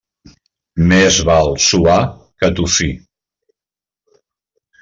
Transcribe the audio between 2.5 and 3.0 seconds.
tossir.